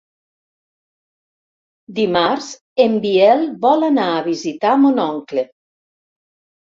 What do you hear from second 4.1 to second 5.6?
a visitar mon oncle.